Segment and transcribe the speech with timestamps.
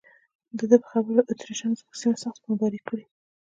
[0.57, 3.05] د ده په خبره اتریشیانو زموږ سیمه سخته بمباري کړې.